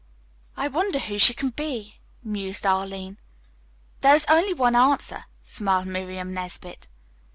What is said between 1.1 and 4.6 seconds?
she can be," mused Arline. "There is only